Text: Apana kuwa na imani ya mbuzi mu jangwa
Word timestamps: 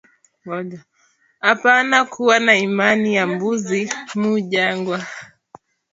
Apana 1.43 2.05
kuwa 2.05 2.39
na 2.39 2.53
imani 2.67 3.09
ya 3.17 3.23
mbuzi 3.31 3.81
mu 4.19 4.33
jangwa 4.51 4.97